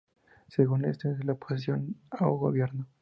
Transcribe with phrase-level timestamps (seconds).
[0.47, 2.87] según estén en la oposición o gobierno